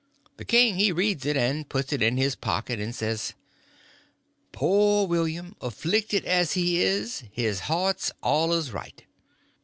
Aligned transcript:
The 0.37 0.45
king 0.45 0.77
he 0.77 0.91
reads 0.91 1.27
it 1.27 1.37
and 1.37 1.69
puts 1.69 1.93
it 1.93 2.01
in 2.01 2.17
his 2.17 2.33
pocket, 2.35 2.79
and 2.79 2.95
says: 2.95 3.35
"Poor 4.51 5.05
William, 5.05 5.55
afflicted 5.61 6.25
as 6.25 6.53
he 6.53 6.81
is, 6.81 7.23
his 7.31 7.59
heart's 7.69 8.11
aluz 8.23 8.73
right. 8.73 9.03